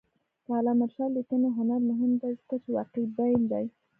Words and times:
د 0.45 0.47
علامه 0.57 0.85
رشاد 0.89 1.11
لیکنی 1.17 1.49
هنر 1.57 1.79
مهم 1.89 2.11
دی 2.21 2.31
ځکه 2.41 2.55
چې 2.63 2.69
واقعبین 2.77 3.39
دی. 3.51 3.65